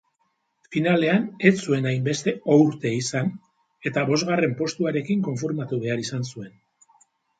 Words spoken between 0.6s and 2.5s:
Finalean ez zuen hainbeste